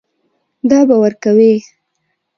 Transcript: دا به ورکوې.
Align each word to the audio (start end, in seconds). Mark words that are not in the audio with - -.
دا 0.69 0.79
به 0.87 0.95
ورکوې. 1.03 1.53